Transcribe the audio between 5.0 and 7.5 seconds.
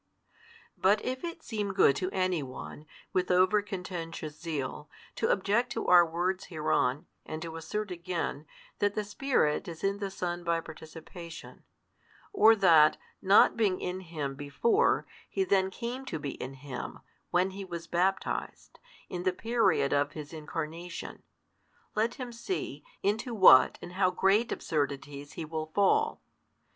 to object to our words hereon, and